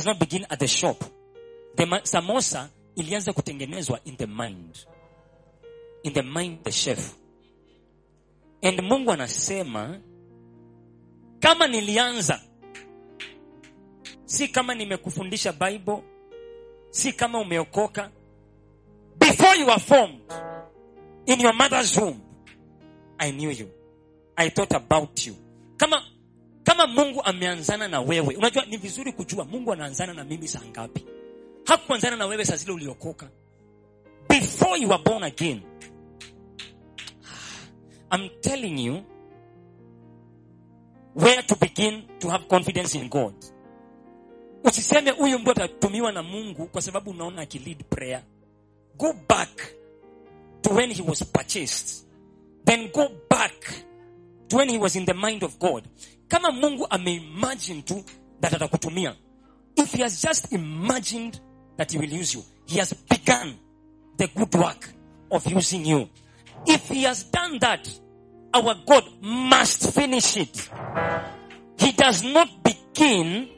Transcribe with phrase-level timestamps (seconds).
[0.00, 1.04] does not begin at the shop.
[1.76, 4.86] The samosa ilianza kutengenezwa in the mind.
[6.02, 7.14] In the mind the chef.
[8.62, 10.00] And Mungu anasema
[11.40, 12.40] kama nilianza
[14.24, 16.02] si kama nimekufundisha Bible,
[16.90, 18.10] si kama umeokoka.
[19.18, 20.20] Before you were formed
[21.26, 22.20] in your mother's womb,
[23.18, 23.68] I knew you.
[24.36, 25.36] I thought about you.
[25.76, 26.02] Kama
[26.80, 31.04] kama Mungu ameanzana na wewe, unajua ni vizuri kujua Mungu anaanzana na mimi saa ngapi.
[31.64, 33.30] Hakuanzana na wewe saa zile uliokoka.
[34.28, 35.60] Before you were born again.
[37.24, 39.02] Ah, I'm telling you
[41.14, 43.34] where to begin to have confidence in God.
[44.64, 48.22] Usiseme huyu mtu atatumiwa na Mungu kwa sababu unaona akilead prayer.
[48.96, 49.74] Go back
[50.62, 52.06] to when he was purchased.
[52.64, 53.84] Then go back
[54.48, 55.84] to when he was in the mind of God.
[56.30, 58.04] Kama Mungu ameimagine tu
[58.40, 59.16] that atakutumia.
[59.76, 61.40] If he has just imagined
[61.76, 63.58] that he will use you, he has begun
[64.16, 64.88] the good work
[65.32, 66.08] of using you.
[66.66, 67.88] If he has done that,
[68.54, 70.70] our God must finish it.
[71.78, 73.48] He does not begin.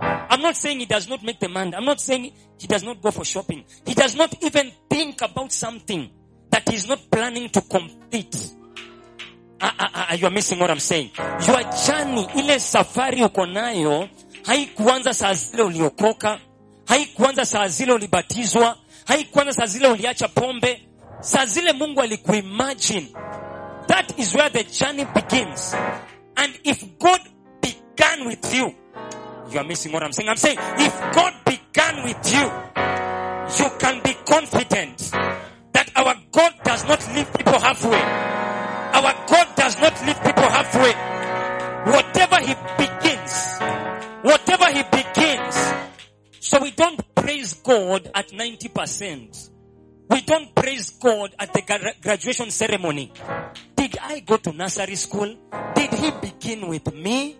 [0.00, 1.74] I'm not saying he does not make demand.
[1.74, 3.64] I'm not saying he does not go for shopping.
[3.86, 6.10] He does not even think about something
[6.50, 8.54] that he's not planning to complete.
[9.60, 11.10] Ah, ah, ah, you are missing what I'm saying.
[11.46, 14.08] Your journey, ile safari uko nayo,
[14.46, 16.38] haikuanza saa zile uliokoka,
[16.86, 20.82] haikuanza saa zile ulibatizwa, haikuanza saa zile uliacha pombe,
[21.20, 23.08] saa zile Mungu alikuimagine.
[23.86, 25.74] That is where the journey begins.
[26.36, 27.20] And if God
[27.60, 28.74] began with you,
[29.50, 30.28] you are missing what I'm saying.
[30.28, 32.50] I'm saying if God began with you,
[33.58, 35.10] you can be confident
[35.72, 38.00] that our God does not leave people halfway.
[38.94, 40.92] Our God does not leave people halfway.
[41.90, 43.34] Whatever He begins,
[44.20, 45.72] whatever He begins,
[46.40, 49.50] so we don't praise God at 90%.
[50.10, 51.62] We don't praise God at the
[52.02, 53.10] graduation ceremony.
[53.74, 55.34] Did I go to nursery school?
[55.74, 57.38] Did He begin with me?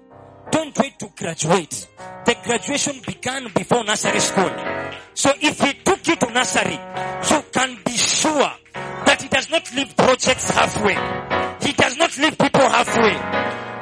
[0.51, 1.87] Don't wait to graduate.
[2.25, 4.51] The graduation began before nursery school.
[5.13, 6.81] So if He took you to nursery,
[7.31, 8.51] you can be sure
[9.35, 10.95] does not leave projects halfway.
[11.67, 13.15] He does not leave people halfway.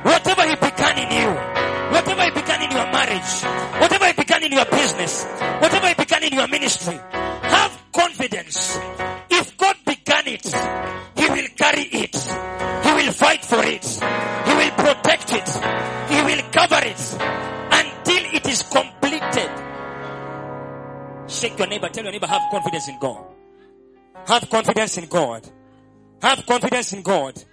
[0.03, 1.33] whatever He began in you,
[1.89, 3.43] whatever He began in your marriage,
[4.41, 5.25] began in your business,
[5.59, 8.77] whatever He began in your ministry, have confidence.
[9.29, 10.45] If God began it,
[11.15, 12.15] He will carry it.
[12.15, 13.85] He will fight for it.
[13.85, 15.49] He will protect it.
[16.09, 17.17] He will cover it
[17.71, 19.51] until it is completed.
[21.27, 23.23] Shake your neighbor, tell your neighbor, have confidence in God.
[24.27, 25.47] Have confidence in God.
[26.21, 27.43] Have confidence in God.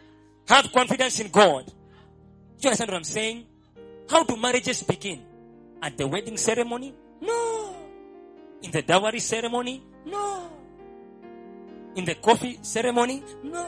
[0.49, 1.67] Have confidence in God.
[1.67, 1.73] Do
[2.63, 3.45] you understand what I'm saying?
[4.11, 5.28] How do marriages begin?
[5.83, 6.95] At the wedding ceremony?
[7.21, 7.77] No.
[8.63, 9.83] In the dowry ceremony?
[10.07, 10.51] No.
[11.95, 13.23] In the coffee ceremony?
[13.43, 13.67] No.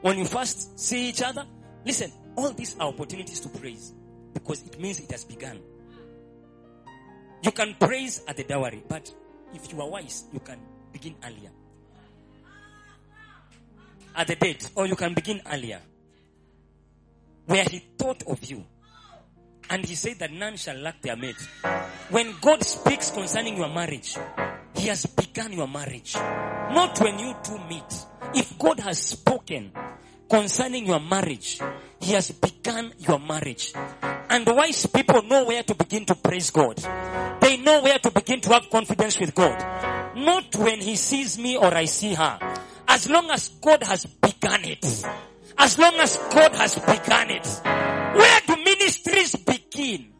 [0.00, 1.46] When you first see each other?
[1.84, 3.94] Listen, all these are opportunities to praise
[4.32, 5.60] because it means it has begun.
[7.42, 9.12] You can praise at the dowry, but
[9.54, 10.58] if you are wise, you can
[10.92, 11.50] begin earlier.
[14.14, 15.80] At the date, or you can begin earlier.
[17.46, 18.64] Where he thought of you.
[19.70, 21.40] And he said that none shall lack their mate.
[22.10, 24.16] When God speaks concerning your marriage,
[24.74, 26.14] he has begun your marriage.
[26.16, 28.06] Not when you two meet.
[28.34, 29.70] If God has spoken
[30.28, 31.60] concerning your marriage,
[32.00, 33.72] he has begun your marriage.
[34.28, 36.76] And wise people know where to begin to praise God.
[37.40, 40.16] They know where to begin to have confidence with God.
[40.16, 42.38] Not when he sees me or I see her.
[42.88, 44.84] As long as God has begun it.
[45.58, 47.46] As long as God has begun it.
[47.64, 49.36] Where do ministries
[49.80, 50.12] begin?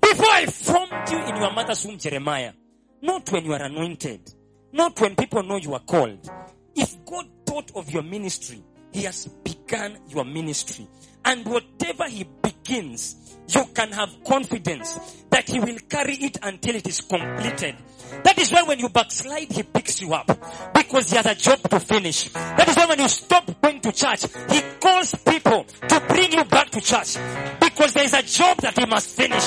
[0.00, 2.52] Before I formed you in your mother's womb, Jeremiah.
[3.00, 4.32] Not when you are anointed.
[4.72, 6.28] Not when people know you are called.
[6.74, 8.62] If God thought of your ministry,
[8.92, 9.26] He has
[9.72, 10.86] begun your ministry.
[11.24, 16.86] And whatever He begins, you can have confidence that He will carry it until it
[16.86, 17.76] is completed.
[18.24, 20.26] That is why when you backslide, He picks you up.
[20.74, 22.28] Because He has a job to finish.
[22.32, 26.44] That is why when you stop going to church, He calls people to bring you
[26.44, 27.16] back to church.
[27.60, 29.44] Because there is a job that He must finish.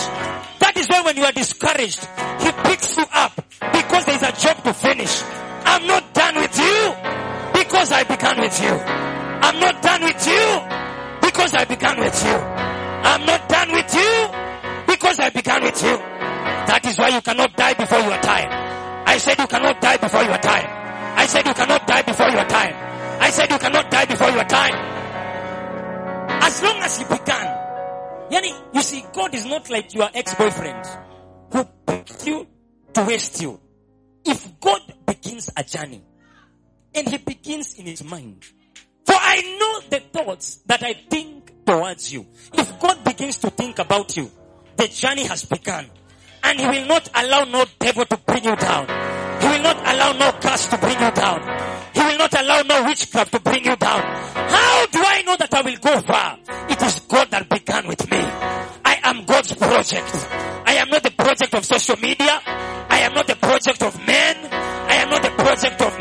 [0.59, 2.03] That is why when you are discouraged,
[2.39, 3.35] He picks you up.
[3.59, 5.21] Because there is a job to finish.
[5.67, 6.95] I'm not done with you
[7.59, 9.14] because I began with you.
[9.45, 10.45] I'm not done with you
[11.21, 12.33] because I began with you.
[12.33, 14.11] I'm not done with you
[14.87, 15.97] because I began with you.
[16.65, 18.49] That is why you cannot die before your time.
[19.05, 20.65] I said you cannot die before your time.
[21.15, 22.73] I said you cannot die before your time.
[23.21, 24.73] I said you cannot die before your time.
[26.41, 27.45] As long as you began.
[28.31, 30.85] Yani, you see, God is not like your ex-boyfriend
[31.51, 32.47] who picked you
[32.93, 33.59] to waste you.
[34.25, 36.01] If God begins a journey
[36.95, 38.43] and he begins in his mind,
[39.05, 42.25] for I know the thoughts that I think towards you.
[42.53, 44.31] If God begins to think about you,
[44.77, 45.85] the journey has begun.
[46.43, 48.85] And he will not allow no devil to bring you down.
[49.41, 51.41] He will not allow no curse to bring you down.
[51.93, 54.01] He will not allow no witchcraft to bring you down.
[54.01, 56.37] How do I know that I will go far?
[56.69, 58.17] It is God that began with me.
[58.17, 60.27] I am God's project.
[60.65, 62.41] I am not the project of social media.
[62.45, 64.35] I am not the project of men.
[64.51, 65.99] I am not the project of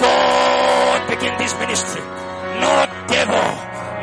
[0.00, 3.46] God begin this ministry, no devil,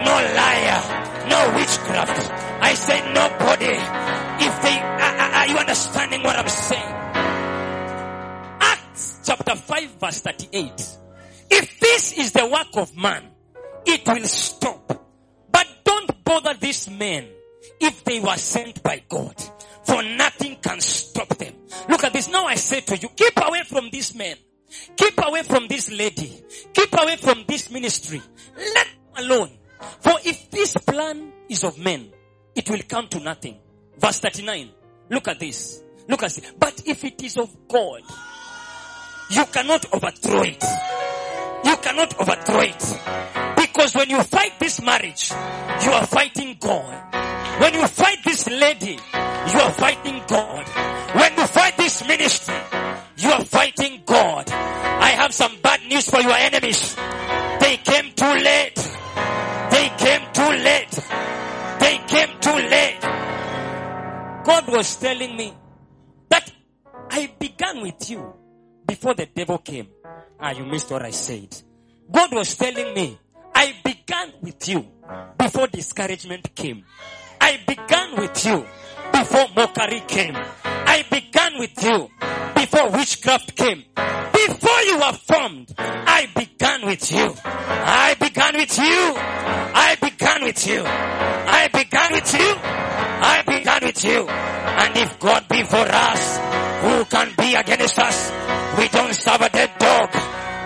[0.06, 0.82] no liar,
[1.30, 2.32] no witchcraft.
[2.62, 3.74] I say nobody.
[4.40, 6.94] If they, are, are you understanding what I'm saying?
[8.62, 10.98] Acts chapter 5 verse 38.
[11.50, 13.24] If this is the work of man,
[13.86, 15.08] it will stop.
[15.52, 17.28] But don't bother these men
[17.80, 19.36] if they were sent by God.
[19.86, 21.54] For nothing can stop them.
[21.90, 22.28] Look at this.
[22.30, 24.36] Now I say to you, keep away from these men.
[24.96, 26.44] Keep away from this lady.
[26.74, 28.22] Keep away from this ministry.
[28.56, 28.88] Let
[29.18, 29.52] alone.
[30.00, 32.12] For if this plan is of men,
[32.56, 33.58] it will come to nothing.
[33.98, 34.70] Verse 39.
[35.10, 35.84] Look at this.
[36.08, 36.52] Look at this.
[36.58, 38.02] But if it is of God,
[39.30, 40.64] you cannot overthrow it.
[41.66, 43.58] You cannot overthrow it.
[43.58, 47.14] Because when you fight this marriage, you are fighting God.
[47.62, 50.87] When you fight this lady, you are fighting God.
[51.14, 52.56] When you fight this ministry,
[53.18, 54.50] you are fighting God.
[54.50, 56.96] I have some bad news for your enemies.
[57.60, 58.76] They came too late.
[59.72, 60.92] They came too late.
[61.80, 63.00] They came too late.
[64.44, 65.54] God was telling me
[66.30, 66.52] that
[67.10, 68.34] I began with you
[68.86, 69.88] before the devil came.
[70.40, 71.56] Ah, you missed what I said.
[72.12, 73.18] God was telling me,
[73.54, 74.86] I began with you
[75.38, 76.84] before discouragement came.
[77.42, 78.66] I began with you
[79.12, 80.36] before mockery came.
[80.98, 82.10] I began with you
[82.56, 83.84] before witchcraft came.
[84.34, 87.36] Before you were formed, I began with you.
[87.46, 89.14] I began with you.
[89.16, 90.82] I began with you.
[90.84, 92.56] I began with you.
[92.58, 94.28] I began with you.
[94.28, 96.38] And if God be for us,
[96.82, 98.32] who can be against us?
[98.80, 100.10] We don't serve a dead dog.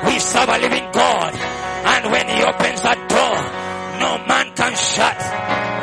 [0.06, 1.36] We serve a living God.
[1.36, 3.36] And when he opens a door,
[4.00, 5.19] no man can shut.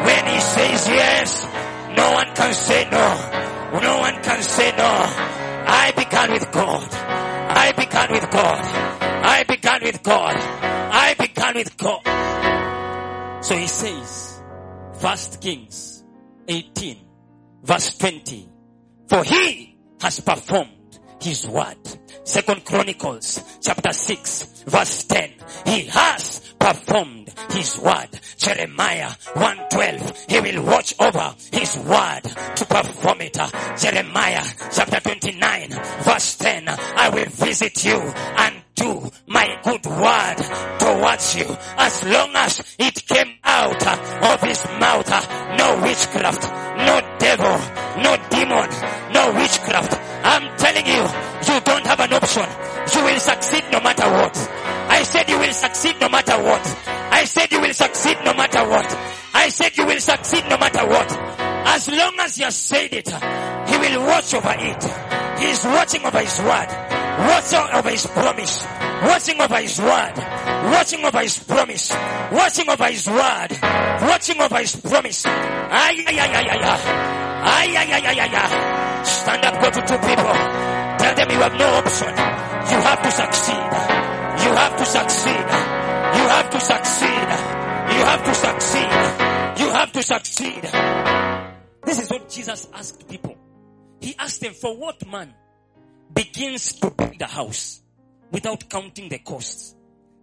[0.06, 1.44] When he says yes,
[1.98, 3.27] no one can say no.
[6.18, 6.94] Began with God.
[6.94, 8.64] I began with God.
[9.24, 10.36] I began with God.
[10.36, 13.44] I began with God.
[13.44, 14.42] So he says,
[14.94, 16.04] First Kings
[16.48, 16.96] 18
[17.62, 18.48] verse 20.
[19.08, 21.76] For he has performed his word.
[22.24, 25.30] Second Chronicles chapter 6 verse 10.
[25.66, 28.08] He has performed his word.
[28.36, 30.26] Jeremiah 112.
[30.28, 32.22] He will watch over his word
[32.56, 33.38] to perform it.
[33.78, 35.70] Jeremiah chapter 29
[36.02, 36.68] verse 10.
[36.68, 40.36] I will visit you and do my good word
[40.78, 45.08] towards you as long as it came out of his mouth.
[45.58, 46.42] No witchcraft,
[46.86, 47.58] no devil,
[48.02, 48.68] no demon,
[49.12, 49.98] no witchcraft.
[50.22, 51.02] I'm telling you,
[51.48, 51.57] you
[51.88, 52.44] have an option.
[52.94, 54.36] You will succeed no matter what.
[54.90, 56.64] I said you will succeed no matter what.
[57.10, 58.88] I said you will succeed no matter what.
[59.34, 61.10] I said you will succeed no matter what.
[61.66, 64.82] As long as you have said it, he will watch over it.
[65.40, 66.68] He is watching over his word,
[67.24, 68.66] watching over his promise,
[69.02, 70.14] watching over his word,
[70.72, 71.90] watching over his promise,
[72.32, 73.48] watching over his word,
[74.02, 75.24] watching over his promise.
[75.26, 76.80] Ay, ay, ay, ay, ay, ay.
[77.40, 79.04] Ay, ay, ay, ay, ay.
[79.04, 80.77] Stand up, go to two people.
[81.16, 82.08] Them you have no option.
[82.08, 83.70] You have to succeed.
[84.44, 85.46] You have to succeed.
[86.18, 87.28] You have to succeed.
[87.94, 89.60] You have to succeed.
[89.60, 90.62] You have to succeed.
[91.84, 93.36] This is what Jesus asked people.
[94.00, 95.34] He asked them, for what man
[96.12, 97.80] begins to build a house
[98.30, 99.74] without counting the costs?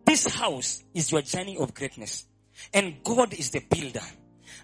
[0.05, 2.25] This house is your journey of greatness.
[2.73, 4.05] And God is the builder.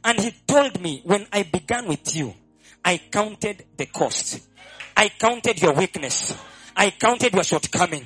[0.03, 2.33] And he told me when I began with you,
[2.83, 4.47] I counted the cost.
[5.01, 6.37] I counted your weakness.
[6.75, 8.05] I counted your shortcoming.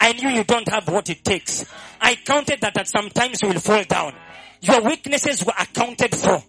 [0.00, 1.64] I knew you don't have what it takes.
[2.00, 4.14] I counted that at some times you will fall down.
[4.60, 6.40] Your weaknesses were accounted for.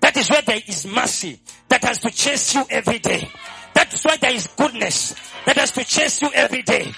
[0.00, 3.30] That is where there is mercy that has to chase you every day.
[3.74, 5.14] That's why there is goodness
[5.46, 6.92] that has to chase you every day.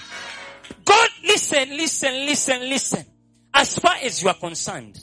[0.83, 3.05] God, listen, listen, listen, listen.
[3.53, 4.97] As far as you are concerned,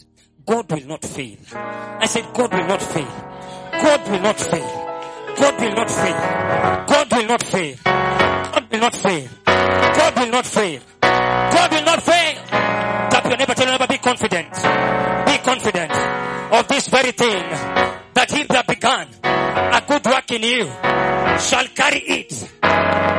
[0.45, 1.37] God will not fail.
[1.55, 3.31] I said, God will not fail.
[3.81, 4.84] God will not fail.
[5.37, 6.87] God will not fail.
[6.87, 7.77] God will not fail.
[7.85, 9.29] God will not fail.
[9.45, 10.81] God will not fail.
[11.01, 12.35] God will not fail.
[13.11, 14.53] That your neighbor, tell your neighbor, be confident.
[15.27, 15.93] Be confident
[16.53, 17.43] of this very thing
[18.15, 20.65] that he that began a good work in you
[21.39, 22.31] shall carry it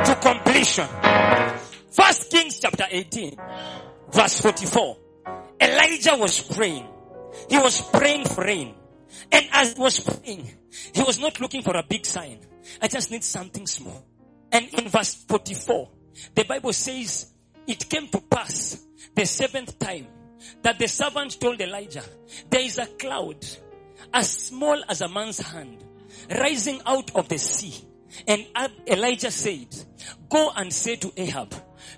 [0.06, 0.88] to completion.
[1.92, 3.38] First Kings chapter 18
[4.12, 4.98] verse 44.
[5.62, 6.86] Elijah was praying.
[7.50, 8.74] He was praying for rain.
[9.32, 10.50] And as he was praying,
[10.94, 12.40] he was not looking for a big sign.
[12.82, 14.06] I just need something small.
[14.52, 15.90] And in verse 44,
[16.34, 17.32] the Bible says,
[17.68, 18.80] it came to pass
[19.16, 20.08] the seventh time
[20.62, 22.04] that the servant told Elijah,
[22.50, 23.46] there is a cloud
[24.14, 25.84] as small as a man's hand
[26.30, 27.74] rising out of the sea.
[28.28, 28.46] And
[28.88, 29.68] Elijah said,
[30.30, 31.54] go and say to Ahab,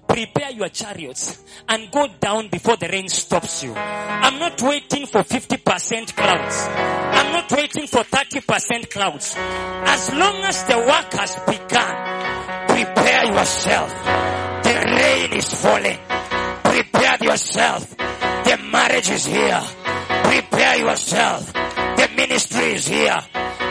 [0.08, 3.74] prepare your chariots and go down before the rain stops you.
[3.74, 6.68] I'm not waiting for 50% clouds.
[6.70, 9.36] I'm not waiting for 30% clouds.
[9.38, 13.94] As long as the work has begun, prepare yourself.
[14.64, 16.00] The rain is falling.
[16.64, 17.98] Prepare yourself.
[17.98, 19.62] The marriage is here.
[20.24, 21.54] Prepare yourself.
[21.54, 23.18] The ministry is here.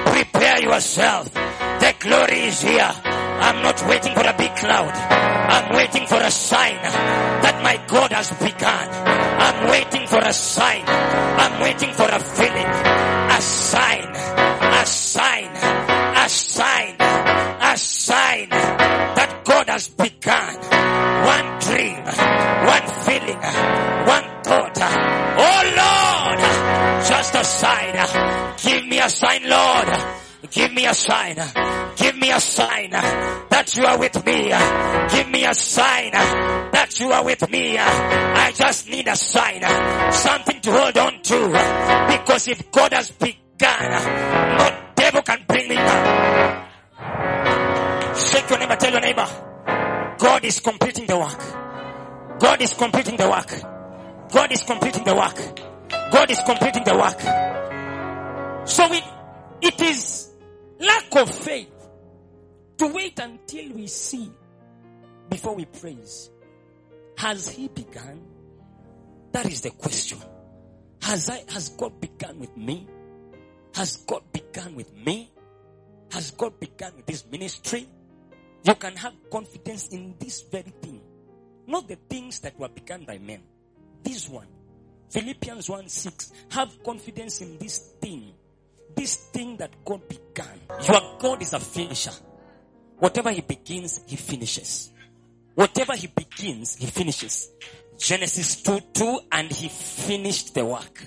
[0.07, 1.33] Prepare yourself.
[1.33, 2.93] The glory is here.
[3.41, 4.93] I'm not waiting for a big cloud.
[4.93, 8.89] I'm waiting for a sign that my God has begun.
[9.47, 10.83] I'm waiting for a sign.
[10.87, 12.67] I'm waiting for a feeling.
[12.67, 14.09] A sign.
[14.13, 15.51] A sign.
[16.17, 16.97] A sign.
[17.01, 20.55] A sign that God has begun.
[21.35, 22.03] One dream.
[22.05, 23.41] One feeling.
[24.07, 24.79] One thought.
[25.39, 26.39] Oh Lord.
[27.09, 28.57] Just a sign.
[28.63, 29.89] Give me a sign, Lord.
[30.51, 31.37] Give me a sign.
[31.97, 34.49] Give me a sign that you are with me.
[35.17, 37.79] Give me a sign that you are with me.
[37.79, 39.63] I just need a sign.
[40.13, 41.47] Something to hold on to.
[42.11, 43.91] Because if God has begun,
[44.59, 46.67] no devil can bring me down.
[48.17, 49.29] Shake your neighbor, tell your neighbor.
[50.19, 52.41] God is completing the work.
[52.41, 54.31] God is completing the work.
[54.33, 55.61] God is completing the work.
[56.11, 57.21] God is completing the work.
[58.69, 59.05] So it,
[59.61, 60.29] it is
[60.81, 61.76] lack of faith
[62.79, 64.31] to wait until we see
[65.29, 66.31] before we praise.
[67.17, 68.21] Has he begun?
[69.33, 70.19] That is the question.
[71.03, 72.87] Has I, has God begun with me?
[73.75, 75.31] Has God begun with me?
[76.13, 77.87] Has God begun with this ministry?
[78.65, 81.01] You can have confidence in this very thing.
[81.67, 83.43] Not the things that were begun by men.
[84.03, 84.47] This one.
[85.11, 86.33] Philippians 1 6.
[86.51, 88.33] Have confidence in this thing.
[88.95, 90.61] This thing that God began.
[90.89, 92.13] Your God is a finisher.
[92.99, 94.93] Whatever he begins, he finishes.
[95.55, 97.51] Whatever he begins, he finishes.
[97.99, 101.07] Genesis 2 2 and he finished the work.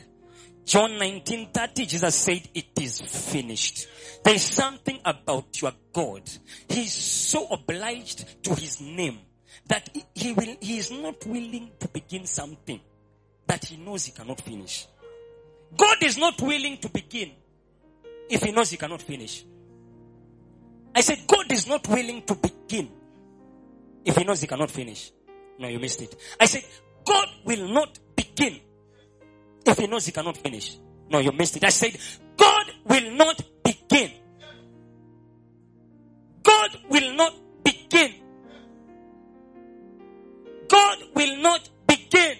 [0.65, 3.87] John 19:30 Jesus said it is finished.
[4.23, 6.21] There is something about your God.
[6.67, 9.19] He is so obliged to his name
[9.67, 12.79] that he will he is not willing to begin something
[13.47, 14.87] that he knows he cannot finish.
[15.75, 17.31] God is not willing to begin
[18.29, 19.43] if he knows he cannot finish.
[20.95, 22.89] I said God is not willing to begin
[24.05, 25.11] if he knows he cannot finish.
[25.59, 26.15] No, you missed it.
[26.39, 26.63] I said
[27.05, 28.59] God will not begin
[29.65, 30.77] if he knows he cannot finish.
[31.09, 31.63] No, you missed it.
[31.63, 31.97] I said
[32.37, 34.11] God will not begin.
[36.43, 38.13] God will not begin.
[40.67, 42.37] God will not begin.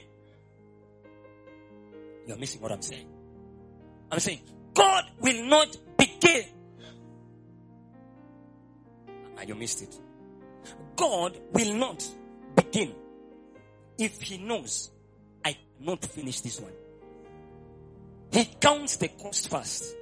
[2.27, 3.07] You're missing what I'm saying.
[4.11, 4.41] I'm saying
[4.73, 6.43] God will not begin.
[9.49, 9.99] You missed it.
[10.95, 12.07] God will not
[12.55, 12.93] begin
[13.97, 14.91] if he knows
[15.43, 16.71] I cannot finish this one.
[18.31, 19.95] He counts the cost first.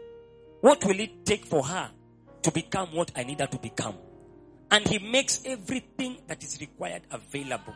[0.59, 1.89] What will it take for her
[2.41, 3.95] to become what I need her to become?
[4.69, 7.73] And he makes everything that is required available.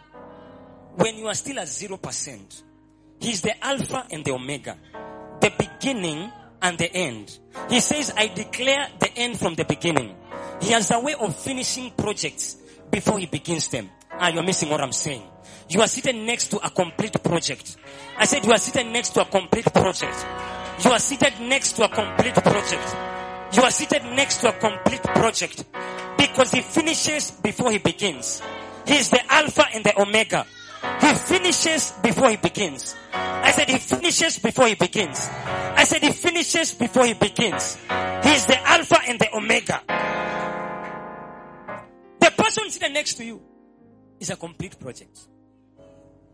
[0.95, 2.63] When you are still at zero percent,
[3.21, 4.77] he's the alpha and the omega,
[5.39, 7.39] the beginning and the end.
[7.69, 10.17] He says, I declare the end from the beginning.
[10.61, 12.57] He has a way of finishing projects
[12.89, 13.89] before he begins them.
[14.11, 15.23] Ah, you're missing what I'm saying.
[15.69, 17.77] You are sitting next to a complete project.
[18.17, 20.25] I said you are sitting next to a complete project.
[20.83, 22.95] You are seated next to a complete project.
[23.53, 25.65] You are seated next to a complete project
[26.17, 28.41] because he finishes before he begins.
[28.85, 30.45] He is the Alpha and the Omega.
[30.99, 32.95] He finishes before he begins.
[33.13, 35.29] I said he finishes before he begins.
[35.29, 37.75] I said he finishes before he begins.
[38.23, 39.81] He is the Alpha and the Omega.
[42.51, 43.41] Person sitting next to you
[44.19, 45.17] is a complete project.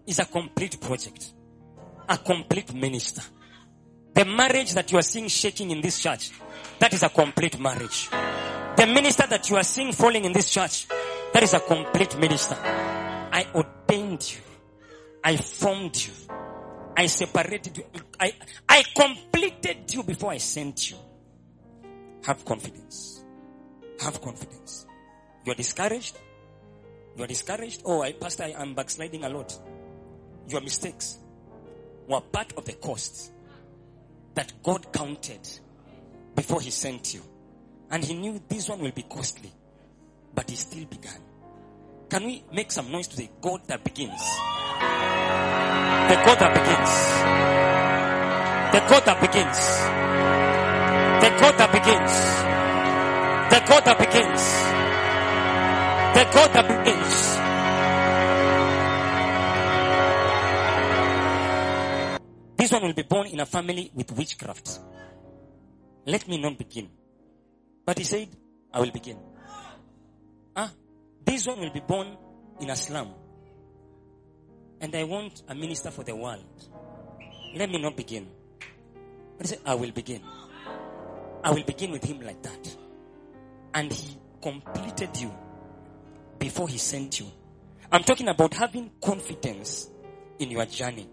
[0.08, 1.32] is a complete project,
[2.10, 3.22] a complete minister.
[4.16, 6.32] The marriage that you are seeing shaking in this church,
[6.80, 8.10] that is a complete marriage.
[8.10, 10.88] The minister that you are seeing falling in this church,
[11.34, 12.56] that is a complete minister.
[12.64, 14.42] I ordained you.
[15.24, 16.14] I formed you.
[16.98, 17.84] I separated you.
[18.20, 18.34] I,
[18.68, 20.98] I completed you before I sent you.
[22.24, 23.24] Have confidence.
[24.00, 24.87] Have confidence.
[25.48, 26.20] You're discouraged.
[27.16, 27.84] You're discouraged.
[27.86, 29.58] Oh, I, Pastor, I, am backsliding a lot.
[30.50, 31.20] Your mistakes
[32.06, 33.32] were part of the cost
[34.34, 35.40] that God counted
[36.36, 37.22] before He sent you.
[37.90, 39.50] And He knew this one will be costly.
[40.36, 41.22] But He still began.
[42.10, 44.20] Can we make some noise to the God that begins?
[44.20, 46.92] The God that begins.
[48.74, 49.58] The God that begins.
[51.24, 52.12] The God that begins.
[53.50, 54.87] The God that begins.
[56.18, 57.14] The God that begins.
[62.58, 64.80] This one will be born in a family with witchcraft.
[66.08, 66.90] Let me not begin.
[67.86, 68.30] But he said,
[68.74, 69.20] I will begin.
[70.56, 70.72] Ah,
[71.24, 72.08] this one will be born
[72.62, 73.14] in a slum.
[74.82, 76.68] And I want a minister for the world.
[77.56, 78.28] Let me not begin.
[79.38, 80.24] But he said, I will begin.
[81.44, 82.76] I will begin with him like that.
[83.76, 85.32] And he completed you
[86.40, 87.28] before he sent you.
[87.92, 89.90] I'm talking about having confidence
[90.40, 91.10] in your journey.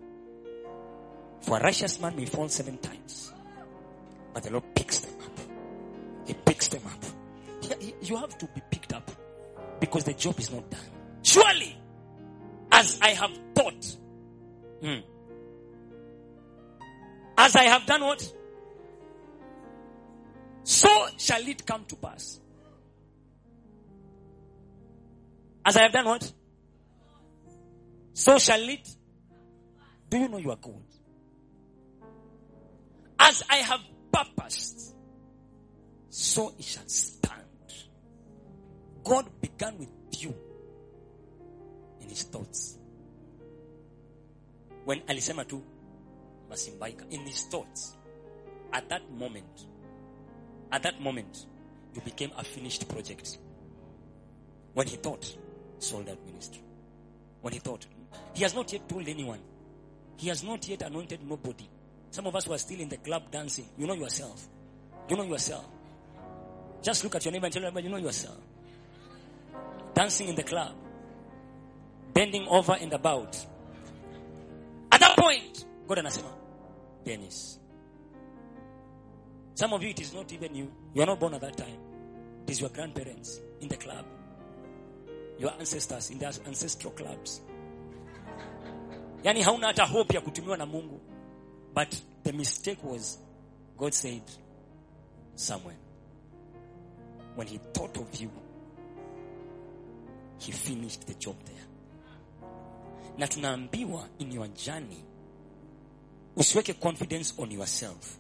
[1.41, 3.33] For a righteous man may fall seven times,
[4.33, 5.39] but the Lord picks them up.
[6.27, 7.05] He picks them up.
[8.03, 9.11] You have to be picked up
[9.79, 10.81] because the job is not done.
[11.23, 11.77] Surely,
[12.73, 13.97] as I have thought,
[14.81, 14.99] hmm,
[17.37, 18.33] as I have done what?
[20.65, 22.41] So shall it come to pass.
[25.65, 26.33] As I have done what?
[28.13, 28.89] So shall it.
[30.11, 30.75] Do you know you are good?
[33.19, 33.81] As I have
[34.13, 34.95] purposed,
[36.11, 37.43] so it shall stand.
[39.03, 39.89] God began with
[40.23, 40.35] you
[42.01, 42.79] in his thoughts.
[44.85, 45.63] When alisema tu
[46.51, 47.97] masimbaika in his thoughts,
[48.73, 49.67] at that moment,
[50.71, 51.47] at that moment,
[51.95, 53.39] you became a finished project.
[54.75, 55.37] When he thought,
[55.79, 56.63] sold out ministry.
[57.41, 57.87] When he thought,
[58.33, 59.41] he has not yet told anyone.
[60.17, 61.69] He has not yet anointed nobody.
[62.11, 63.67] Some of us were still in the club dancing.
[63.77, 64.47] You know yourself.
[65.09, 65.65] You know yourself.
[66.83, 68.39] Just look at your neighbor and tell them, you know yourself.
[69.95, 70.73] Dancing in the club.
[72.13, 73.37] Bending over and about.
[74.93, 76.31] At that point, God anasema,
[77.05, 77.59] Dennis.
[79.55, 80.73] Some of you, it is not even you.
[80.95, 81.79] You are not born at that time.
[82.47, 84.05] It is your grandparents in the club.
[85.39, 87.43] Your ancestors in their ancestral clubs.
[89.25, 91.01] Yani hauna hata hope ya kutumiwa na Mungu.
[91.75, 93.19] But the mistake was,
[93.79, 94.23] God said,
[95.35, 95.77] somewhere,
[97.35, 98.31] when He thought of you,
[100.39, 101.67] He finished the job there.
[103.19, 105.05] Na tunaambiwa in your journey,
[106.37, 108.19] usiweke confidence on yourself.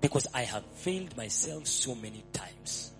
[0.00, 2.92] Because I have failed myself so many times.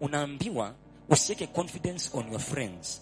[0.00, 0.74] Unaambiwa
[1.08, 3.00] usiweke confidence on your friends.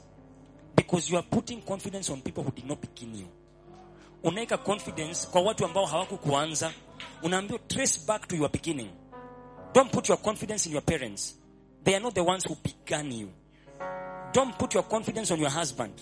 [0.77, 3.27] Because you are putting confidence on people who did not begin you.
[4.25, 6.73] unaweka confidence kwa watu ambao hawakukuanza.
[7.23, 8.91] Unaambiwa trace back to your beginning.
[9.75, 11.35] Don't put your confidence in your parents.
[11.85, 13.29] They are not the ones who began you.
[14.33, 15.93] Don't put your confidence on your husband.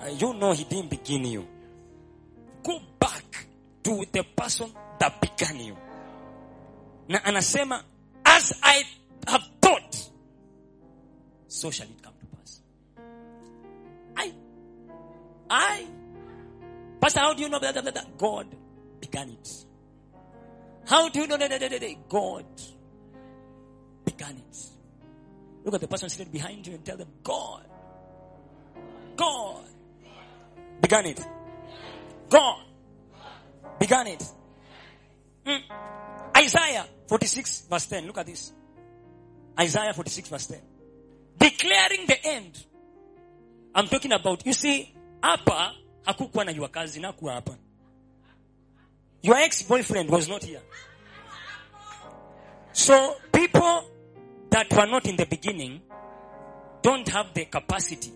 [0.00, 1.46] Uh, you know he didn't begin you.
[2.62, 3.46] Go back
[3.82, 5.76] to the person that began you.
[7.08, 7.82] Na anasema
[8.24, 8.84] as i
[9.26, 9.96] have thought
[11.54, 12.60] so shall it come to pass
[14.16, 14.32] i
[15.50, 15.86] i
[17.04, 18.46] Pastor, how do you know that, God
[18.98, 19.64] began it?
[20.86, 22.46] How do you know that, God
[24.06, 24.58] began it?
[25.66, 27.66] Look at the person seated behind you and tell them, God,
[29.16, 29.64] God
[30.80, 31.20] began it.
[32.30, 32.62] God
[33.78, 34.24] began it.
[35.44, 35.60] Mm.
[36.38, 38.06] Isaiah 46 verse 10.
[38.06, 38.50] Look at this.
[39.60, 40.58] Isaiah 46 verse 10.
[41.38, 42.64] Declaring the end.
[43.74, 45.74] I'm talking about, you see, hapa
[46.06, 47.56] hakukuwa na jua kazi na kuwa hapa.
[49.22, 50.60] Your ex-boyfriend was not here.
[52.72, 53.84] So people
[54.50, 55.80] that were not in the beginning
[56.82, 58.12] don't have the capacity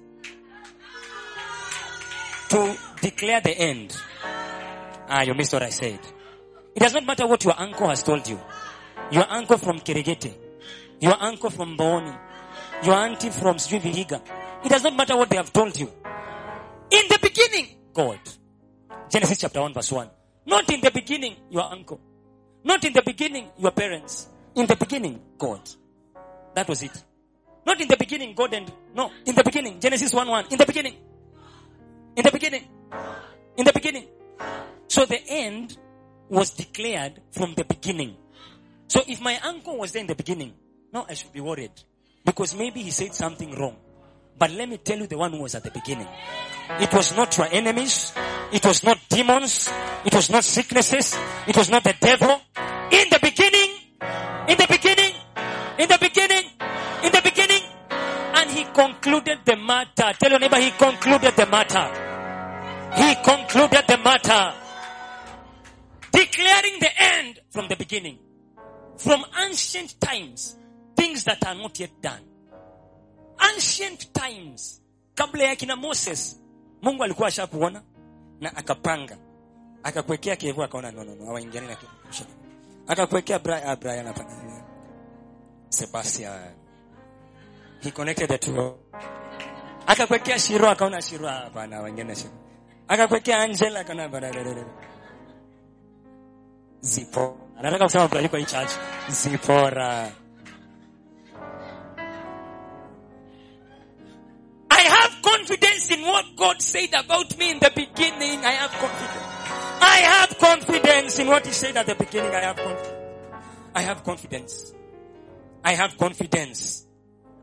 [2.49, 3.97] to declare the end.
[5.09, 5.99] Ah, you missed what I said.
[6.75, 8.39] It does not matter what your uncle has told you.
[9.11, 10.33] Your uncle from Kirigete,
[11.01, 12.13] your uncle from Boni,
[12.83, 14.21] your auntie from Sijui Vihiga.
[14.65, 15.91] It does not matter what they have told you.
[16.91, 18.19] In the beginning, God.
[19.11, 20.09] Genesis chapter 1 verse 1.
[20.47, 22.01] Not in the beginning, your uncle.
[22.65, 24.29] Not in the beginning, your parents.
[24.55, 25.61] In the beginning, God.
[26.55, 27.05] That was it.
[27.67, 30.47] Not in the beginning, God and, no, in the beginning, Genesis 1 1.
[30.51, 30.95] In the beginning.
[32.17, 32.65] In the beginning.
[33.57, 34.07] In the beginning.
[34.89, 35.77] So the end
[36.29, 38.17] was declared from the beginning.
[38.89, 40.55] So if my uncle was there in the beginning,
[40.93, 41.73] no, I should be worried.
[42.29, 43.75] Because maybe he said something wrong.
[44.39, 46.07] But let me tell you the one who was at the beginning.
[46.79, 48.13] It was not your enemies.
[48.53, 49.73] It was not demons.
[50.05, 51.17] It was not sicknesses.
[51.47, 52.39] It was not the devil.
[52.93, 53.71] In the beginning,
[54.47, 55.15] in the beginning,
[55.79, 56.45] in the beginning,
[57.03, 60.13] in the beginning, and he concluded the matter.
[60.21, 61.89] Tell your neighbor he concluded the matter.
[62.95, 64.53] He concluded the matter.
[66.13, 68.19] Declaring the end from the beginning.
[68.99, 70.59] From ancient times,
[70.99, 72.23] things that are not yet done.
[73.55, 74.83] Ancient times,
[75.15, 76.37] kabla ya kina Moses,
[76.83, 77.83] Mungu alikuwa ashakuona
[78.41, 79.17] na akapanga.
[79.83, 81.93] Akakuwekea kievu akaona no no no, hawaingiani na kitu.
[82.87, 84.25] Akakuwekea Brian, ah, Brian hapa.
[85.69, 86.55] Sebastian.
[87.81, 88.75] He connected the two.
[89.87, 92.33] Akakuwekea Shiro akaona Shiro hapana, wengine Shiro.
[92.89, 94.65] Akakuwekea Angela akaona badala.
[96.81, 97.39] Zipo.
[97.59, 98.71] Anataka kusema aliko hii church.
[99.09, 100.13] Zipora.
[105.49, 108.45] Confidence in what God said about me in the beginning.
[108.45, 109.25] I have confidence.
[109.81, 112.35] I have confidence in what He said at the beginning.
[112.35, 112.95] I have confidence.
[113.75, 114.75] I have confidence.
[115.65, 116.87] I have confidence.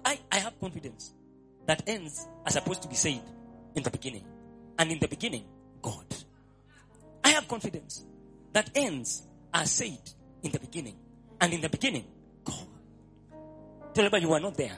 [0.03, 1.13] I, I have confidence
[1.65, 3.21] that ends are supposed to be said
[3.75, 4.25] in the beginning.
[4.77, 5.45] And in the beginning,
[5.81, 6.05] God.
[7.23, 8.05] I have confidence
[8.53, 9.97] that ends are said
[10.43, 10.95] in the beginning.
[11.41, 12.05] And in the beginning,
[12.43, 12.67] God.
[13.93, 14.77] Tell everybody you are not there.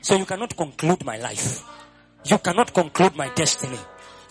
[0.00, 1.64] So you cannot conclude my life.
[2.24, 3.78] You cannot conclude my destiny.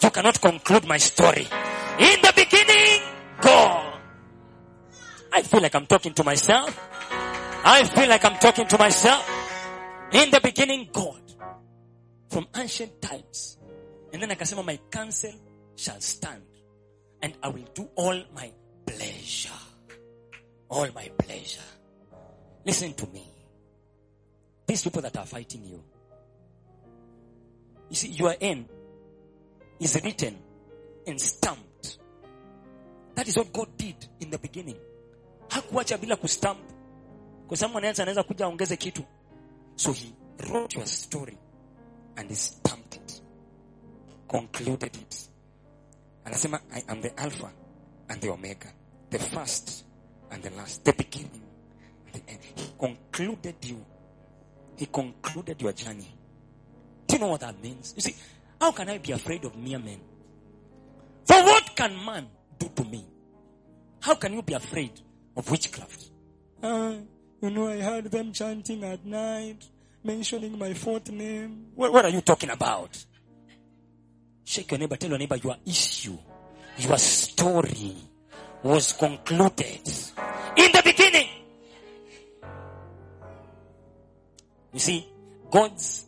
[0.02, 1.48] You cannot conclude my story.
[2.00, 3.02] In the beginning,
[3.40, 4.00] God.
[5.32, 6.78] I feel like I'm talking to myself.
[7.66, 9.30] I feel like I'm talking to myself.
[10.12, 11.22] In the beginning, God.
[12.30, 13.58] From ancient times.
[14.12, 15.34] And then I can say, my counsel
[15.76, 16.44] shall stand.
[17.22, 18.52] And I will do all my
[18.86, 19.50] pleasure.
[20.70, 21.62] All my pleasure.
[22.66, 23.28] Listen to me.
[24.66, 25.84] These people that are fighting you.
[27.94, 28.66] You see, your end
[29.80, 30.36] is written
[31.06, 32.00] and stamped.
[33.14, 34.78] That is what God did in the beginning.
[35.48, 36.58] Hakuacha bila kustamp.
[37.48, 39.04] Kwa someone else anaweza kuja aongeze kitu.
[39.76, 40.12] So he
[40.50, 41.38] wrote your story
[42.16, 43.22] and he stamped it.
[44.28, 45.30] Concluded it.
[46.26, 47.52] Anasema, I am the Alpha
[48.10, 48.74] and the Omega.
[49.12, 49.86] The first
[50.32, 50.84] and the last.
[50.84, 51.44] The beginning
[52.08, 52.40] and the end.
[52.56, 53.86] He concluded you.
[54.78, 56.23] He concluded your journey.
[57.14, 57.94] Do you know what that means?
[57.96, 58.16] You see,
[58.60, 60.00] how can I be afraid of mere men?
[61.26, 62.26] For what can man
[62.58, 63.06] do to me?
[64.00, 65.00] How can you be afraid
[65.38, 66.10] of witchcraft?
[66.64, 66.96] Uh,
[67.40, 69.64] you know, I heard them chanting at night,
[70.04, 71.68] mentioning my fourth name.
[71.76, 73.06] What, what are you talking about?
[74.44, 76.18] Shake your neighbor, tell your neighbor your issue,
[76.80, 77.96] your story
[78.64, 79.88] was concluded
[80.58, 81.28] in the beginning.
[84.74, 85.08] You see,
[85.52, 86.08] God's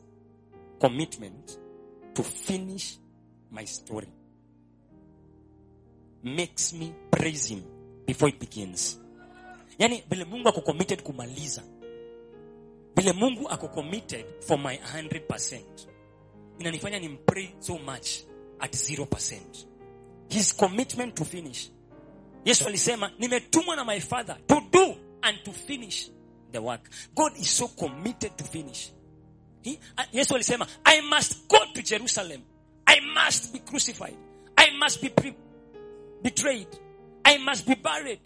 [0.86, 1.60] commitment
[2.14, 2.98] to finish
[3.52, 4.08] my story
[6.24, 7.64] makes me praise him
[8.06, 9.00] before it begins.
[9.80, 11.62] Yani vile Mungu ako committed kumaliza.
[12.96, 15.62] Vile Mungu ako committed for my 100%.
[16.60, 18.24] Inanifanya ni pray so much
[18.60, 19.66] at 0%.
[20.30, 21.70] His commitment to finish.
[22.46, 26.10] Yesu alisema, nimetumwa na my father to do and to finish
[26.52, 26.90] the work.
[27.16, 28.95] God is so committed to finish.
[29.66, 32.44] He, uh, Yesu alisema, I must go to Jerusalem.
[32.86, 34.16] I must be crucified.
[34.56, 35.36] I must be pre-
[36.22, 36.68] betrayed.
[37.26, 38.20] I must be buried.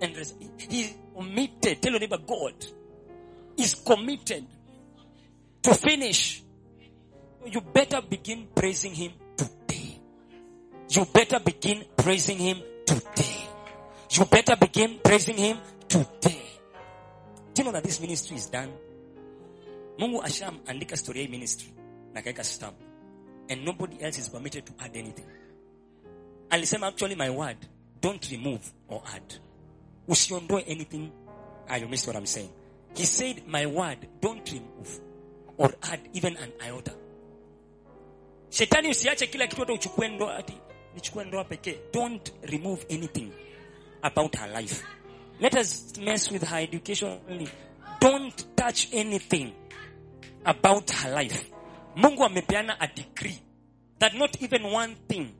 [0.00, 0.34] And res-
[0.70, 1.82] he committed.
[1.82, 2.54] Tell your neighbor, God
[3.58, 4.46] is committed
[5.62, 6.42] to finish.
[7.44, 10.00] You better begin praising him today.
[10.88, 12.56] You better begin praising him
[12.86, 13.48] today.
[14.12, 16.42] You better begin praising him today.
[17.52, 18.72] Do you know that this ministry is done?
[19.98, 21.72] Mungu ashaandika story hii ministry
[22.12, 22.76] na kaeka stamp
[23.48, 25.26] and nobody else is permitted to add anything.
[26.50, 27.56] Alisema actually my word
[28.00, 29.34] don't remove or add.
[30.08, 31.10] Usiondoe anything.
[31.68, 32.50] Ah, you missed what I'm saying.
[32.94, 35.00] He said my word don't remove
[35.56, 36.92] or add even an iota.
[38.50, 40.54] Shetani usiache kila kitu hata uchukue ndoa ati
[40.94, 41.78] nichukue ndoa pekee.
[41.92, 43.30] Don't remove anything
[44.02, 44.84] about her life.
[45.40, 47.48] Let us mess with her education only.
[48.00, 49.52] Don't touch anything
[50.46, 51.50] about her life.
[51.96, 53.38] Mungu amepeana a decree
[53.98, 55.32] that not even one thing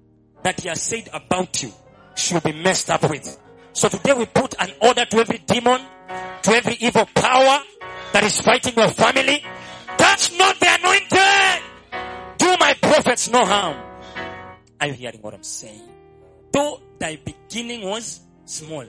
[0.43, 1.73] that he has said about you
[2.15, 3.39] should be messed up with.
[3.73, 5.81] So today we put an order to every demon,
[6.43, 7.61] to every evil power
[8.13, 9.45] that is fighting your family.
[9.99, 11.63] Touch not the anointed.
[12.39, 13.77] Do my prophets no harm.
[14.81, 15.83] Are you hearing what I'm saying?
[16.53, 18.87] Though thy beginning was small,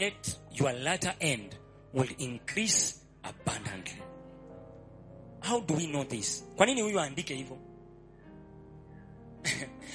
[0.00, 1.54] let your latter end
[1.92, 3.85] will increase abundantly.
[5.46, 6.42] How do we know this?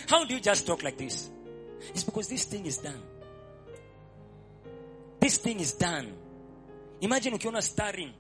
[0.08, 1.30] How do you just talk like this?
[1.90, 3.02] It's because this thing is done.
[5.20, 6.08] This thing is done.
[7.02, 8.12] Imagine ukiona starring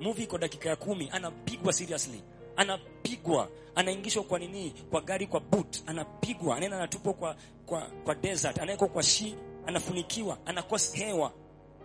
[0.00, 2.22] movie kwa dakika ya kumi anapigwa seriously.
[2.56, 3.48] Anapigwa.
[3.74, 4.74] Anaingishwa kwa nini?
[4.90, 5.82] Kwa gari kwa boot.
[5.86, 6.56] Anapigwa.
[6.56, 8.58] Anaenda anatupwa kwa kwa kwa desert.
[8.58, 9.34] Anawekwa kwa shi.
[9.66, 10.38] Anafunikiwa.
[10.46, 11.32] Anakosa hewa.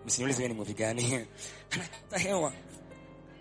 [0.05, 1.13] Msiniulize ni movie gani?
[1.71, 2.53] Anakosa hewa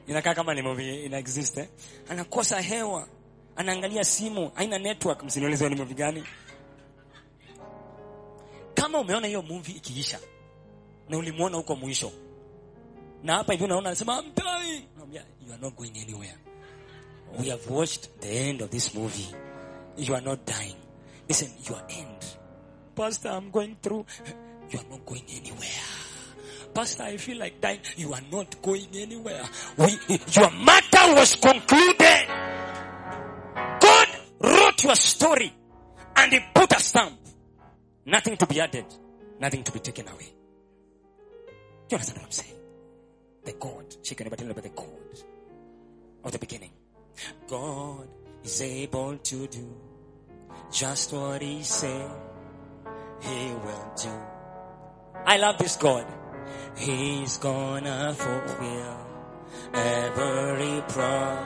[0.07, 1.69] inakaa kama ni movie ina exist eh?
[2.09, 3.09] anakosa hewa
[3.57, 5.23] anaangalia simu haina network.
[5.23, 6.25] Msiniulize ni movie gani.
[8.75, 10.19] Kama umeona hiyo movie ikiisha
[11.09, 12.12] na ulimuona huko mwisho
[13.23, 14.85] na hapa hivi unaona anasema I'm dying.
[14.97, 16.35] Naambia, you are not going anywhere.
[17.40, 19.35] We have watched the end of this movie.
[19.97, 20.77] You are not dying.
[21.29, 22.25] Listen your end.
[22.95, 24.05] Pastor I'm going through.
[24.71, 26.13] You are not going anywhere
[26.75, 29.43] pastor I feel like dying you are not going anywhere
[29.79, 29.99] we,
[30.33, 32.27] your matter was concluded
[33.81, 34.09] God
[34.41, 35.53] wrote your story
[36.17, 37.19] and he put a stamp
[38.07, 38.87] nothing to be added
[39.41, 40.33] nothing to be taken away
[41.89, 42.55] do you understand what I'm saying
[43.45, 43.85] the God.
[44.03, 44.89] She can never tell about the God
[46.25, 46.71] of the beginning.
[47.49, 48.09] God
[48.43, 49.77] is able to do
[50.73, 52.11] just what He said
[53.21, 54.11] He will do.
[55.27, 56.07] I love this God.
[56.76, 58.96] He's gonna fulfill
[59.72, 61.44] every promise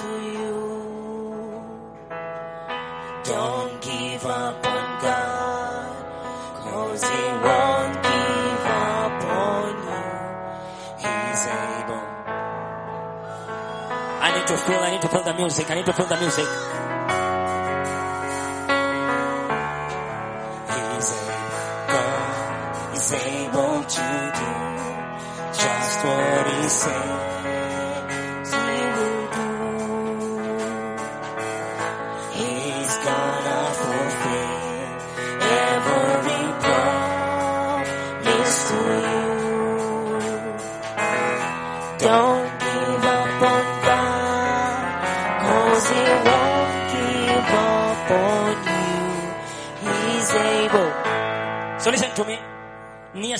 [0.00, 1.62] to you.
[3.24, 5.96] Don't give up on God,
[6.56, 10.04] cause He won't give up on you.
[10.98, 12.04] He's able.
[14.20, 16.16] I need to feel, I need to feel the music, I need to feel the
[16.20, 16.48] music.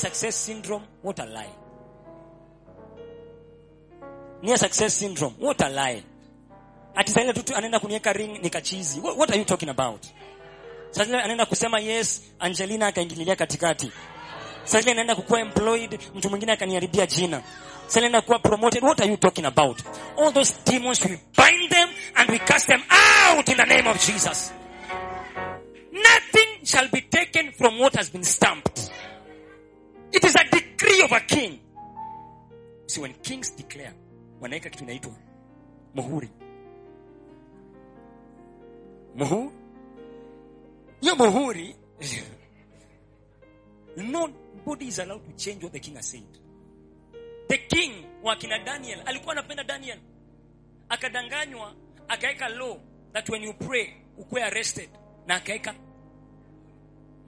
[0.04, 1.52] Success syndrome, what a lie.
[4.42, 6.02] Near success syndrome, what a lie.
[6.96, 8.38] Ati saa ile tu anaenda kuniweka ring.
[9.02, 10.06] What, what are you talking about?
[10.90, 13.92] Saa ile anaenda kusema yes, Angelina akaingililia katikati.
[14.64, 17.42] Saa ile anaenda kukuwa employed, mtu mwingine akaniharibia jina.
[17.86, 18.84] Saa ile anaenda kuwa promoted.
[18.84, 19.80] What are you talking about?
[20.18, 22.82] All those demons we bind them and we cast them
[23.30, 24.52] out in the name of Jesus.
[25.92, 28.83] Nothing shall be taken from what has been stamped.
[30.14, 31.58] It is a decree of a king.
[32.86, 33.92] See, when kings declare,
[34.40, 35.12] wanaweka kitu inaitwa
[35.94, 36.28] muhuri.
[39.16, 39.50] Muhuri?
[41.00, 41.76] Hiyo muhuri,
[43.96, 46.38] nobody is allowed to change what the king has said.
[47.48, 49.98] The king wa kina Daniel alikuwa anapenda Daniel,
[50.88, 51.74] akadanganywa,
[52.08, 52.76] akaweka law
[53.12, 54.88] that when you pray ukuwe arrested,
[55.26, 55.74] na akaweka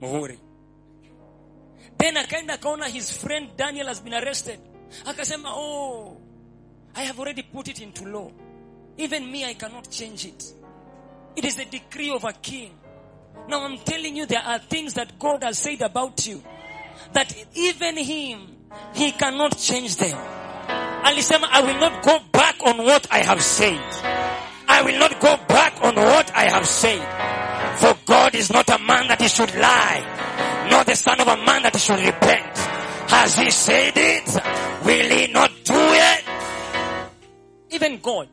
[0.01, 0.39] muhuri.
[1.97, 4.59] Then akaenda akaona his friend Daniel has been arrested.
[5.05, 6.17] Akasema, oh,
[6.95, 8.31] I have already put it into law.
[8.97, 10.43] Even me, I cannot change it.
[11.35, 12.71] It is the decree of a king.
[13.47, 16.41] Now I'm telling you, there are things that God has said about you
[17.13, 18.55] that even him,
[18.93, 20.17] he cannot change them.
[21.03, 23.79] Alisema, I will not go back on what I have said.
[24.67, 26.99] I will not go back on what I have said.
[27.77, 30.03] For God is not a man that he should lie,
[30.69, 32.57] nor the son of a man that he should repent.
[33.09, 34.27] Has he said it?
[34.85, 36.23] Will he not do it?
[37.71, 38.27] Even God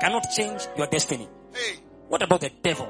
[0.00, 1.28] cannot change your destiny.
[1.52, 1.76] Hey,
[2.08, 2.88] What about the devil?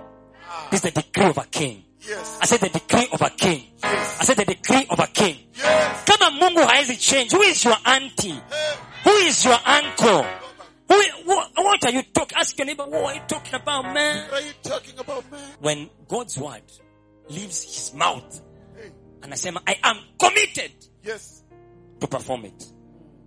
[0.49, 0.68] Ah.
[0.70, 1.85] This is the decree of a king.
[2.01, 3.64] yes, I said the decree of a king.
[3.83, 5.37] yes, I said the decree of a king.
[5.55, 6.05] yes.
[6.05, 8.31] Kama Mungu haezi change, who is your auntie?
[8.31, 10.25] Hey, Who is your uncle?
[10.88, 12.37] Who, what, what are you talking?
[12.38, 14.29] Ask your neighbor, what are you talking about, man?
[14.31, 15.40] what are you talking about, man?
[15.61, 16.62] When God's word
[17.29, 18.40] leaves his mouth,
[19.25, 21.43] anasema, I say I am committed yes,
[22.01, 22.67] to perform it.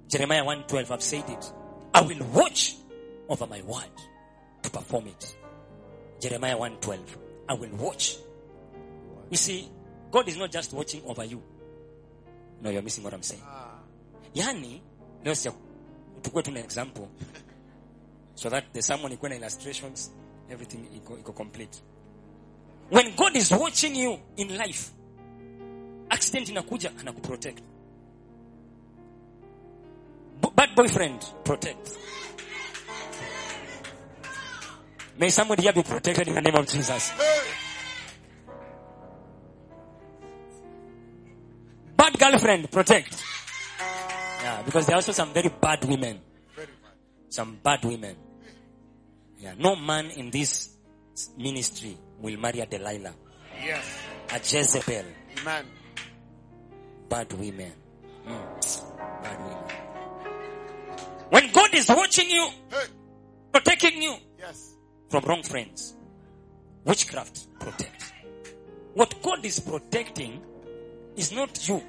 [0.08, 1.54] Jeremiah 1.12, I've said it.
[1.94, 2.76] I will watch
[3.28, 3.92] over my word
[4.62, 5.36] to perform it.
[6.20, 7.00] Jeremiah 1.12.
[7.50, 8.16] I will watch.
[9.30, 9.70] You see,
[10.12, 11.42] God is not just watching over you.
[12.62, 13.44] No, you're missing what I'm saying.
[13.46, 13.80] Ah.
[14.36, 14.82] Yani,
[15.24, 15.54] leo sija
[16.22, 17.08] tukue tu na example
[18.36, 20.12] so that the sermon ikuwe na illustrations,
[20.50, 21.82] everything iko, iko complete.
[22.90, 24.92] When God is watching you in life,
[26.10, 27.63] accident inakuja anakuprotect.
[30.56, 31.91] Bad boyfriend, protect.
[35.20, 37.12] May somebody here be protected in the name of Jesus.
[41.96, 43.24] Bad girlfriend, protect.
[44.41, 46.20] Yeah, because there are also some very bad women.
[47.30, 48.15] Some bad women.
[49.39, 50.70] Yeah, no man in this
[51.38, 53.13] ministry will marry a Delilah,
[53.63, 53.86] Yes.
[54.32, 55.06] a Jezebel.
[55.41, 55.65] Amen.
[57.10, 57.72] Bad women.
[58.26, 59.24] Mm.
[59.24, 59.58] Bad women.
[61.30, 62.86] When God is watching you, Hey.
[63.52, 64.76] protecting you Yes.
[65.10, 65.96] from wrong friends,
[66.86, 68.13] witchcraft, protect.
[68.93, 70.41] What God is protecting
[71.15, 71.82] is not you.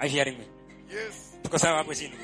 [0.00, 0.44] Are you hearing me?
[0.90, 1.36] Yes.
[1.42, 2.14] Tuko sawa hapo chini.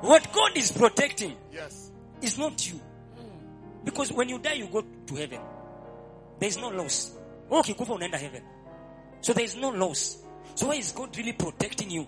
[0.00, 1.90] What God is protecting Yes.
[2.22, 2.80] is not you.
[3.84, 5.40] Because when you die, you go to heaven.
[6.38, 7.10] There is no loss.
[7.50, 8.42] Oh, ukikufa unaenda heaven.
[9.20, 10.18] So there is no loss.
[10.54, 12.06] So why is God really protecting you?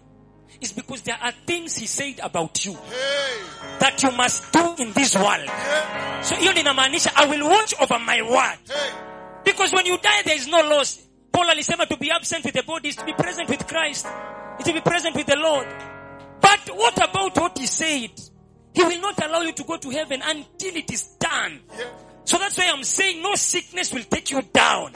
[0.60, 3.78] It's because there are things He said about you Hey.
[3.78, 5.44] that you must do in this world.
[5.46, 6.22] Yeah.
[6.22, 8.58] So hiyo ninamaanisha I will watch over my word.
[8.68, 8.92] Hey.
[9.44, 10.98] Because when you die, there is no loss.
[11.32, 14.06] Paul alisema to be absent with the body is to be present with Christ.
[14.58, 15.66] Is to be present with the Lord.
[16.40, 18.10] But what about what he said?
[18.74, 21.60] He will not allow you to go to heaven until it is done.
[21.78, 21.84] Yeah.
[22.24, 24.92] So that's why I'm saying no sickness will take you down.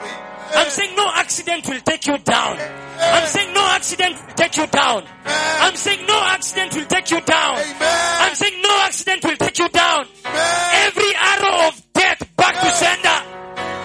[0.53, 2.57] I'm saying no accident will take you down.
[2.97, 5.03] I'm saying no accident will take you down.
[5.25, 7.57] I'm saying no accident will take you down.
[7.81, 10.05] I'm saying no accident will take you down.
[10.25, 13.19] Every arrow of death back to sender.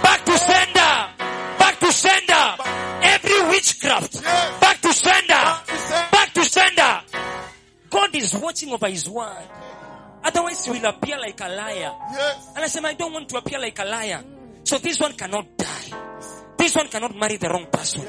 [0.03, 1.09] Back to sender.
[1.59, 2.57] Back to sender.
[3.03, 4.22] Every witchcraft.
[4.22, 5.44] Back to sender.
[6.12, 7.00] Back to sender.
[7.90, 9.48] God is watching over his word.
[10.24, 11.92] Otherwise you will appear like a liar.
[12.12, 12.52] Yes.
[12.56, 14.22] Anasema, I said, I don't want to appear like a liar.
[14.64, 15.66] So this one cannot die.
[16.59, 18.02] This one cannot marry the wrong person.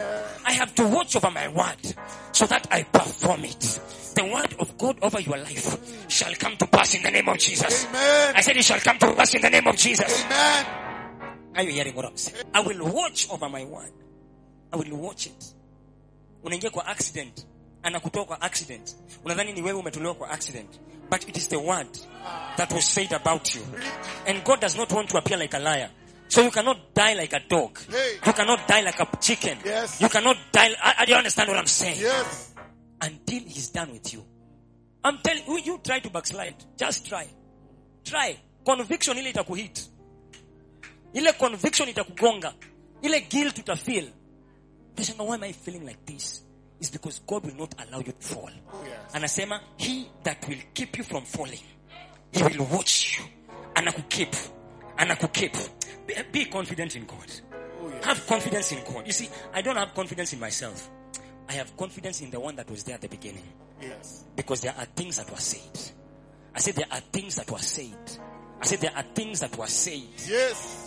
[0.46, 1.96] I have to watch over my word
[2.34, 3.80] so that I perform it.
[4.16, 7.38] The word of God over your life shall come to pass in the name of
[7.38, 7.86] Jesus.
[7.88, 8.34] Amen.
[8.36, 10.26] I said it shall come to pass in the name of Jesus.
[10.26, 10.66] Amen.
[11.56, 12.44] Are you hearing what I'm saying?
[12.54, 13.92] I will watch over my word.
[14.74, 15.54] I will watch it.
[16.44, 17.46] Unaingia kwa accident,
[17.84, 18.96] anakutoa kwa accident.
[19.26, 20.80] Unadhani ni wewe umetolewa kwa accident.
[21.12, 21.90] But it is the word
[22.56, 23.62] that was said about you.
[24.26, 25.90] And God does not want to appear like a liar.
[26.30, 27.78] So you cannot die like a dog.
[27.90, 28.14] Hey.
[28.26, 29.58] You cannot die like a chicken.
[29.66, 30.00] Yes.
[30.00, 30.70] You cannot die.
[30.82, 31.98] I, do you understand what I'm saying?
[32.00, 32.54] Yes.
[33.02, 34.24] Until he's done with you.
[35.04, 36.56] I'm telling you, you try to backslide.
[36.78, 37.28] Just try.
[38.06, 38.38] Try.
[38.66, 39.86] Conviction ile itakuhit.
[41.14, 42.54] Ile conviction itakugonga.
[43.04, 44.08] Ile guilt utafeel.
[44.96, 46.42] Unasema, why am I feeling like this?
[46.82, 48.50] It's because God will not allow you to fall.
[48.84, 49.14] Yes.
[49.14, 51.60] Anasema, he that will keep you from falling,
[52.34, 53.26] he will watch you.
[53.76, 54.34] and I will keep,
[54.98, 55.52] and Anakukeep.
[55.52, 56.08] Anakukeep.
[56.08, 57.18] Be, be confident in God.
[57.54, 58.06] Oh, yes.
[58.06, 59.06] Have confidence in God.
[59.06, 60.90] You see, I don't have confidence in myself.
[61.48, 63.44] I have confidence in the one that was there at the beginning.
[63.82, 64.26] Yes.
[64.36, 65.94] Because there are things that were said.
[66.56, 67.96] I said there are things that were said.
[68.62, 70.02] I said there are things that were said.
[70.28, 70.81] Yes.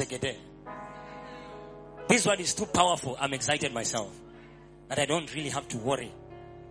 [0.00, 0.34] Zegede.
[2.08, 3.16] This word is too powerful.
[3.20, 4.10] I'm excited myself.
[4.88, 6.10] That I don't really have to worry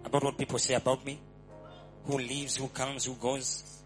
[0.04, 1.20] about what people say about me.
[2.06, 3.84] Who leaves, who comes, who goes.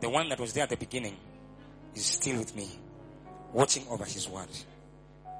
[0.00, 1.16] The one that was there at the beginning
[1.94, 2.68] is still with me.
[3.52, 4.48] Watching over his word.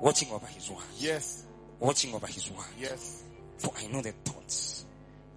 [0.01, 0.85] Watching over his word.
[0.99, 1.45] Yes.
[1.79, 2.67] Watching over his word.
[2.79, 3.25] Yes.
[3.59, 4.87] For I know the thoughts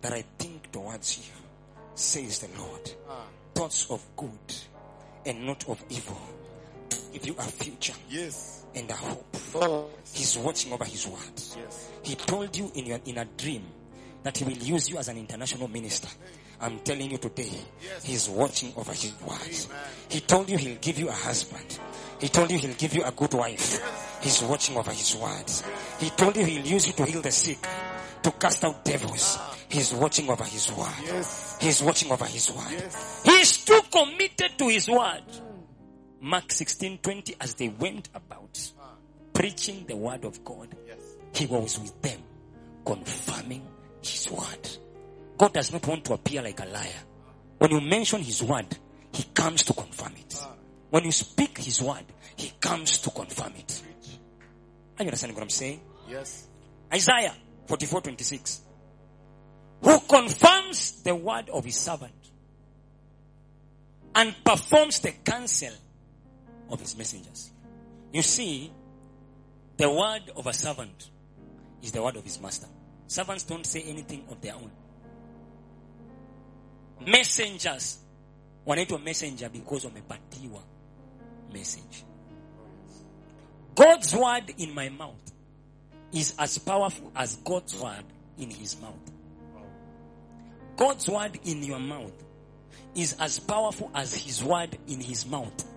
[0.01, 1.33] that I think towards you,
[1.93, 2.91] says the Lord.
[3.09, 3.25] Ah.
[3.53, 4.55] Thoughts of good
[5.25, 6.17] and not of evil.
[7.15, 8.65] Give you a future Yes.
[8.75, 9.37] and a hope.
[9.55, 9.87] Oh.
[10.13, 11.21] He's watching over his word.
[11.35, 11.89] Yes.
[12.03, 13.63] He told you in your in a dream
[14.23, 16.09] that he will use you as an international minister.
[16.59, 17.51] I'm telling you today,
[18.03, 19.39] he's watching over his word.
[20.09, 21.79] He told you he'll give you a husband.
[22.19, 24.19] He told you he'll give you a good wife.
[24.21, 25.49] He's watching over his word.
[26.01, 27.65] He told you he'll use you to heal the sick,
[28.23, 29.37] to cast out devils.
[29.39, 29.55] Ah.
[29.69, 30.91] He's watching over his word.
[31.05, 31.57] Yes.
[31.61, 32.71] He's watching over his word.
[32.71, 33.21] Yes.
[33.23, 35.23] He is too committed to his word.
[36.25, 38.59] Mark 16, 20, as they went about
[39.31, 40.97] preaching the word of God, Yes.
[41.35, 42.19] he was with them,
[42.83, 43.61] confirming
[44.01, 44.69] his word.
[45.37, 47.03] God does not want to appear like a liar.
[47.59, 48.65] When you mention his word,
[49.13, 50.35] he comes to confirm it.
[50.89, 52.05] When you speak his word,
[52.35, 53.83] he comes to confirm it.
[54.97, 55.79] Are you understanding what I'm saying?
[56.09, 56.47] Yes.
[56.91, 57.35] Isaiah
[57.67, 58.61] 44 26.
[59.83, 62.15] Who confirms the word of his servant
[64.15, 65.69] and performs the counsel
[66.69, 67.51] of his messengers.
[68.11, 68.71] You see,
[69.77, 71.09] the word of a servant
[71.81, 72.67] is the word of his master.
[73.07, 74.71] Servants don't say anything of their own.
[77.05, 77.99] Messengers
[78.65, 80.61] wanaitwa messenger because of a wamepatiwa
[81.53, 82.03] message.
[83.75, 85.33] God's word in my mouth
[86.13, 88.05] is as powerful as God's word
[88.37, 89.11] in his mouth.
[90.77, 92.23] God's word in your mouth
[92.95, 95.74] is as powerful as his word in his mouth.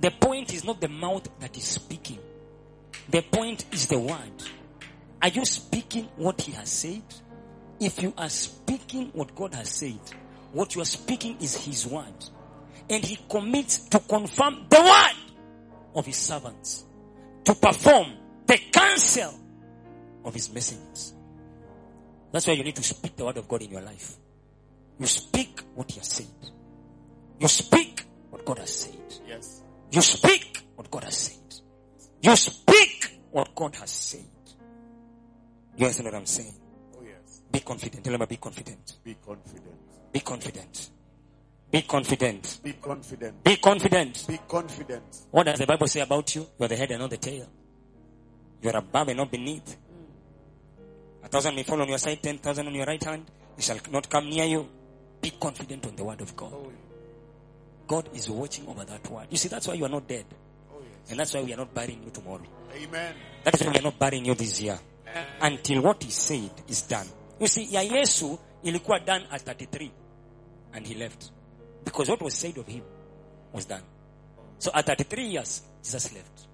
[0.00, 2.18] The point is not the mouth that is speaking.
[3.08, 4.42] The point is the word.
[5.22, 7.02] Are you speaking what he has said?
[7.80, 9.98] If you are speaking what God has said,
[10.52, 12.14] what you are speaking is his word.
[12.88, 15.34] And he commits to confirm the word
[15.94, 16.84] of his servants
[17.44, 18.12] to perform
[18.46, 19.32] the counsel
[20.24, 21.14] of his messengers.
[22.32, 24.16] That's why you need to speak the word of God in your life.
[24.98, 26.26] You speak what he has said.
[27.38, 28.98] You speak what God has said.
[29.26, 29.62] Yes.
[29.90, 31.60] You speak what God has said.
[32.22, 34.24] You speak what God has said.
[35.76, 36.54] You understand what I'm saying?
[36.96, 37.42] Oh, yes.
[37.50, 38.04] Be confident.
[38.04, 38.94] Tell them, be confident.
[39.04, 39.76] Be confident.
[40.12, 40.90] Be confident.
[41.70, 42.60] Be confident.
[42.62, 43.44] Be confident.
[43.44, 44.24] Be confident.
[44.26, 45.26] Be confident.
[45.30, 46.42] What does the Bible say about you?
[46.58, 47.46] You are the head and not the tail.
[48.62, 49.76] You are above and not beneath.
[51.22, 53.26] A thousand may fall on your side, ten thousand on your right hand.
[53.58, 54.68] It shall not come near you.
[55.20, 56.52] Be confident on the word of God.
[56.54, 56.72] Oh,
[57.86, 59.26] God is watching over that word.
[59.30, 60.24] You see, that's why you are not dead.
[60.72, 61.10] oh yes.
[61.10, 62.42] And that's why we are not burying you tomorrow.
[62.74, 63.14] Amen.
[63.44, 64.78] That is why we are not burying you this year.
[65.40, 67.06] Until what he said is done.
[67.40, 69.90] You see, ya Yesu ilikuwa done at 33.
[70.74, 71.30] And he left.
[71.84, 72.82] Because what was said of him
[73.52, 73.82] was done.
[74.58, 76.46] So at 33 years, Jesus left.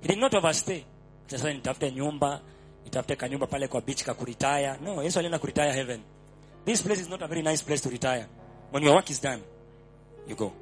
[0.00, 0.84] He did not overstay.
[1.26, 2.40] Sasa nitafute nyumba,
[2.84, 4.76] nitafute kanyumba pale kwa beach ka kuretire.
[4.82, 6.00] No, Yesu alienda kuretire heaven.
[6.64, 8.26] This place is not a very nice place to retire.
[8.70, 9.40] When your work is done,
[10.28, 10.52] you go.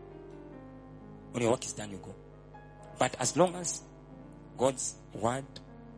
[1.33, 2.15] When your work is done, you go.
[2.99, 3.83] But as long as
[4.57, 5.45] God's word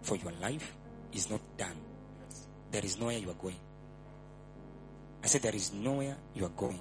[0.02, 0.74] for your life
[1.12, 1.76] is not done,
[2.70, 3.56] there is nowhere you are going.
[5.22, 6.80] I said there is nowhere you are going.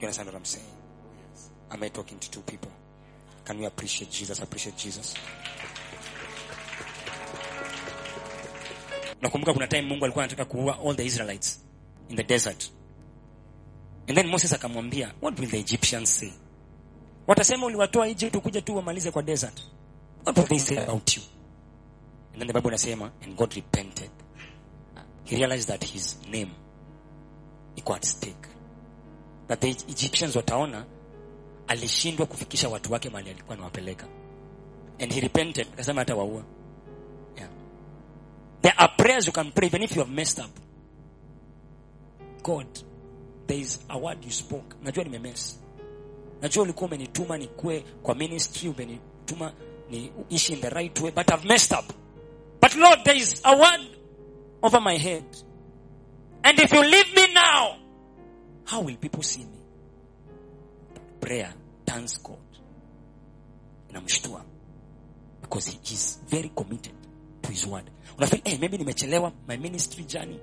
[0.00, 0.66] You understand what I'm saying?
[1.70, 2.70] Am I talking to two people?
[3.44, 4.40] Can we appreciate Jesus?
[4.40, 5.14] Appreciate Jesus.
[9.22, 11.60] Nakumbuka kuna time Mungu alikuwa anataka kuua all the Israelites
[12.08, 12.70] in the desert.
[14.08, 16.32] And then Moses akamwambia, what will the Egyptians say?
[17.26, 19.62] Watasema uliwatoa Egypt kuja tu wamalize kwa desert.
[20.24, 21.22] What will they say about you?
[22.32, 24.10] And then the Bible inasema, and God repented.
[25.24, 26.50] He realized that his name
[27.76, 28.48] iko at stake.
[29.48, 30.84] That the Egyptians wataona
[31.66, 34.06] alishindwa kufikisha watu wake mahali alikuwa anawapeleka.
[35.00, 35.66] And he repented.
[35.72, 36.42] Akasema hata waua.
[37.36, 37.48] Yeah.
[38.62, 40.50] There are prayers you can pray even if you have messed up.
[42.42, 42.66] God,
[43.46, 44.76] there is a word you spoke.
[44.82, 45.60] Najua nimemess.
[46.42, 49.52] Najua ulikuwa umenituma nikue kwa ministry, umenituma
[49.90, 51.92] ni ishi in the right way, but I've messed up.
[52.60, 53.80] But Lord, there is a word
[54.62, 55.24] over my head.
[56.42, 57.76] And if you leave me now,
[58.64, 59.58] how will people see me?
[60.94, 61.52] but Prayer
[61.86, 62.38] turns God.
[63.92, 64.42] Inamshtua.
[65.42, 66.92] Because he is very committed
[67.42, 67.90] to his word.
[68.18, 70.40] Unafeel, hey, maybe nimechelewa my ministry journey.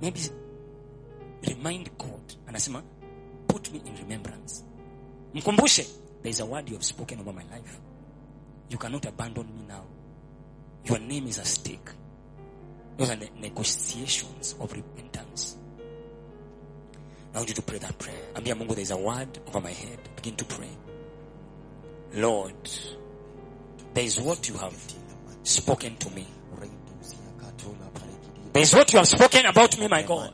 [0.00, 0.20] Maybe
[1.46, 2.35] remind God.
[2.48, 2.82] Anasema,
[3.48, 4.62] put me in remembrance.
[5.34, 5.86] Mkumbushe,
[6.22, 7.80] there is a word you have spoken over my life.
[8.70, 9.84] You cannot abandon me now.
[10.84, 11.90] Your name is at stake.
[12.96, 15.56] Those are the negotiations of repentance.
[17.34, 18.16] I want you to pray that prayer.
[18.34, 19.98] Ambia Mungu, there is a word over my head.
[20.16, 20.70] Begin to pray.
[22.14, 22.54] Lord,
[23.92, 24.74] there is what you have
[25.42, 26.26] spoken to me.
[28.52, 30.32] There is what you have spoken about me, my God.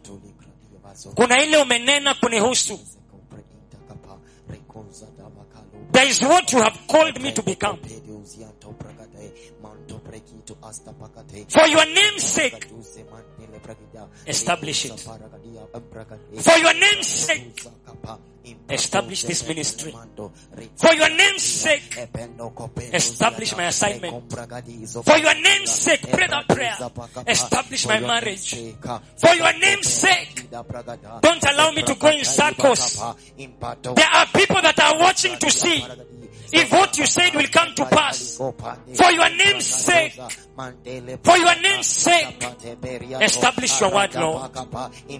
[1.14, 2.78] Kuna ile umenena kunihusu.
[5.92, 7.78] There is what you have called me to become.
[11.48, 12.66] For your name's sake,
[14.26, 15.00] establish it.
[16.40, 17.64] For your name's sake,
[18.68, 19.94] establish this ministry.
[20.76, 22.08] For your name's sake,
[22.92, 24.32] establish my assignment.
[25.04, 26.76] For your name's sake, pray that prayer.
[27.26, 28.54] Establish my marriage.
[29.16, 32.96] For your name's sake, don't allow me to go in circles.
[33.36, 35.84] There are people that are watching to see
[36.52, 40.12] if what you said will come to pass, for your name's sake,
[41.22, 42.44] for your name's sake,
[43.20, 44.50] establish your word, Lord.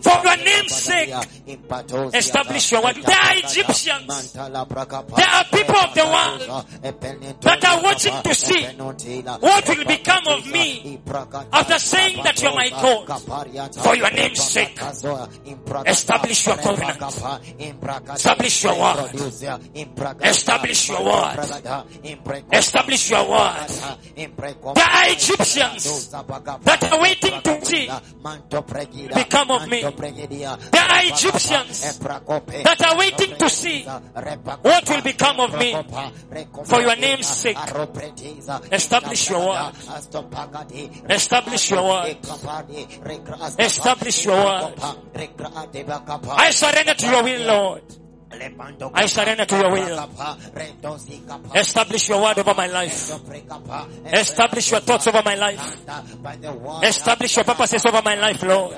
[0.03, 1.15] For your name's sake,
[2.15, 2.97] establish your word.
[2.97, 6.67] There are Egyptians, there are people of the world
[7.41, 8.65] that are watching to see
[9.41, 11.01] what will become of me
[11.53, 13.73] after saying that you're my God.
[13.83, 14.79] For your name's sake,
[15.87, 17.03] establish your covenant.
[18.15, 19.15] Establish your word.
[20.23, 21.22] Establish your word.
[22.53, 23.69] Establish your word.
[24.75, 27.91] There are Egyptians that are waiting to see
[29.15, 29.83] become of me.
[29.83, 35.77] There are Egyptians that are waiting to see what will become of me.
[36.65, 37.59] For your name's sake,
[38.73, 39.73] establish your word.
[41.11, 42.17] Establish your word.
[43.59, 44.75] Establish your word.
[46.37, 48.02] I surrender to your will, Lord.
[48.95, 50.09] I surrender to your will.
[51.55, 53.13] Establish your word over my life.
[54.13, 55.77] Establish your thoughts over my life.
[56.83, 58.77] Establish your purposes over my life, Lord.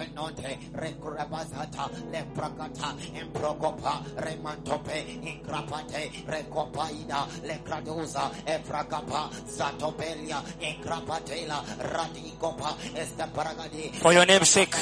[14.00, 14.74] For your name's sake.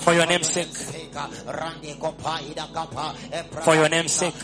[0.00, 0.68] For your name's sake.
[3.64, 4.34] For your name's sake.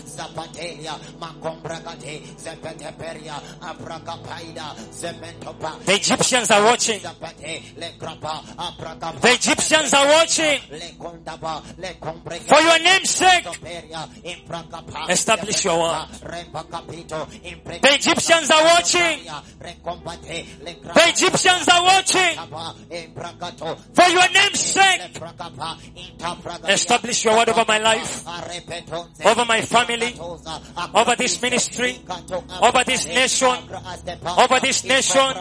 [5.84, 7.01] The Egyptians are watching.
[9.20, 10.61] The Egyptians are watching.
[12.49, 13.47] For your name's sake,
[15.09, 16.07] establish your word.
[16.20, 19.18] The Egyptians are watching.
[19.61, 22.36] The Egyptians are watching.
[23.95, 25.01] For your name's sake,
[26.68, 28.24] establish your word over my life,
[29.24, 30.14] over my family,
[30.95, 31.99] over this ministry,
[32.62, 33.57] over this nation,
[34.39, 35.37] over this nation,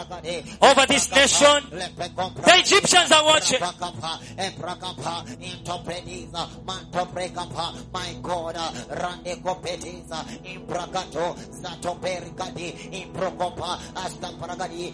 [0.62, 1.64] over this nation.
[1.70, 3.60] The Egyptians are watching.
[7.92, 14.94] My God, uh, Rande Kopetiza, Imbragato, Zatopericadi, Improcopa, Astaparagadi,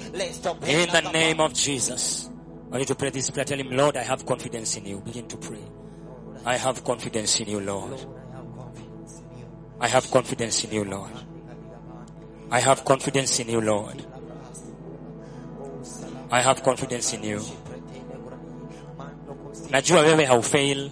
[0.67, 2.29] In the name of Jesus.
[2.71, 3.45] I need to pray this prayer.
[3.45, 4.99] Tell him, Lord, I have confidence in you.
[4.99, 5.63] Begin to pray.
[6.45, 8.05] I have confidence in you, Lord.
[9.79, 11.11] I have confidence in you, Lord.
[12.51, 14.05] I have confidence in you, Lord.
[16.31, 17.41] I have confidence in you.
[19.69, 20.91] Najua wewe haufail.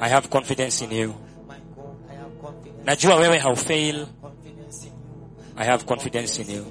[0.00, 1.14] I have confidence in you.
[2.84, 4.06] Najua wewe haufail.
[5.56, 6.66] I have confidence in you.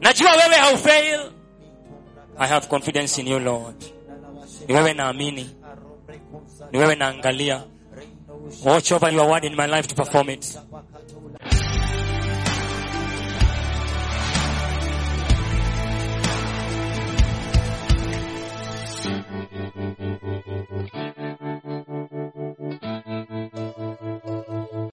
[0.00, 1.32] Najua wewe haufail.
[2.38, 3.84] I have confidence in you, Lord.
[4.68, 5.56] Ni wewe naamini.
[6.72, 7.64] Ni wewe naangalia.
[8.64, 10.56] Watch over your word in my life to perform it.